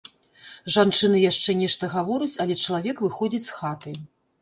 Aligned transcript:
Жанчына 0.75 1.19
яшчэ 1.31 1.55
нешта 1.61 1.91
гаворыць, 1.95 2.33
але 2.47 2.59
чалавек 2.65 2.95
выходзіць 3.09 3.47
з 3.49 3.63
хаты. 3.63 3.99